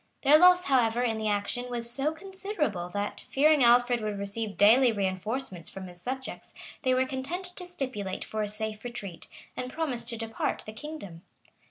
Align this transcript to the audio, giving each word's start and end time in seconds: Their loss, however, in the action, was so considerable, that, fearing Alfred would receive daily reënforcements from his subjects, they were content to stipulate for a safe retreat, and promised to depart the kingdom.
Their 0.23 0.39
loss, 0.39 0.63
however, 0.63 1.03
in 1.03 1.19
the 1.19 1.27
action, 1.27 1.69
was 1.69 1.87
so 1.87 2.11
considerable, 2.11 2.89
that, 2.89 3.23
fearing 3.29 3.63
Alfred 3.63 4.01
would 4.01 4.17
receive 4.17 4.57
daily 4.57 4.91
reënforcements 4.91 5.69
from 5.69 5.85
his 5.85 6.01
subjects, 6.01 6.55
they 6.81 6.95
were 6.95 7.05
content 7.05 7.45
to 7.55 7.67
stipulate 7.67 8.23
for 8.25 8.41
a 8.41 8.47
safe 8.47 8.83
retreat, 8.83 9.27
and 9.55 9.71
promised 9.71 10.09
to 10.09 10.17
depart 10.17 10.63
the 10.65 10.73
kingdom. 10.73 11.21